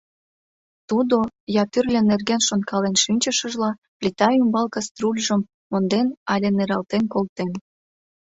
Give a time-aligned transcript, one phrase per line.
[0.89, 1.17] Тудо,
[1.61, 7.51] я тӱрлӧ нерген шонкален шинчышыжла, плита ӱмбал каструльжым монден але нералтен колтен.